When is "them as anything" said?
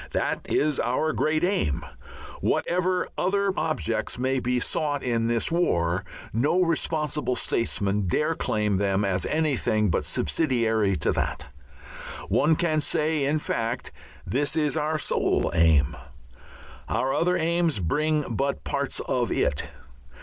8.77-9.91